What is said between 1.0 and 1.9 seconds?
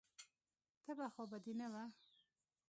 خو به دې نه وه.